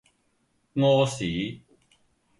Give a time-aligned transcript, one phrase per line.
[0.73, 1.61] 屙屎